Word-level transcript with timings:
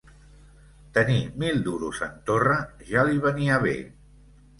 Tenir 0.97 1.17
mil 1.43 1.61
duros 1.67 1.99
en 2.05 2.15
torra 2.29 2.55
ja 2.95 3.05
li 3.11 3.21
venia 3.27 3.61
bé 3.67 3.75